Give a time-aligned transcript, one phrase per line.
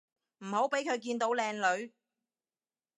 [0.39, 1.93] 唔好畀佢見到靚女